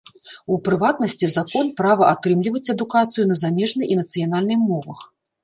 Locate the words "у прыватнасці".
0.53-1.29